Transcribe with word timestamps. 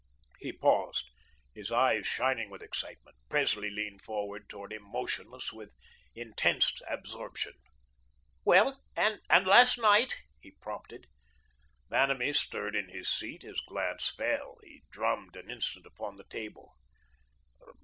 He 0.39 0.51
paused, 0.51 1.11
his 1.53 1.71
eyes 1.71 2.07
shining 2.07 2.49
with 2.49 2.63
excitement. 2.63 3.17
Presley 3.29 3.69
leaned 3.69 4.01
forward 4.01 4.49
toward 4.49 4.73
him, 4.73 4.81
motionless 4.81 5.53
with 5.53 5.75
intense 6.15 6.73
absorption. 6.89 7.53
"Well 8.43 8.81
and 8.97 9.21
last 9.45 9.77
night," 9.77 10.23
he 10.39 10.55
prompted. 10.59 11.05
Vanamee 11.91 12.33
stirred 12.33 12.75
in 12.75 12.89
his 12.89 13.09
seat, 13.11 13.43
his 13.43 13.61
glance 13.61 14.09
fell, 14.09 14.57
he 14.63 14.81
drummed 14.89 15.35
an 15.35 15.51
instant 15.51 15.85
upon 15.85 16.15
the 16.15 16.23
table. 16.31 16.73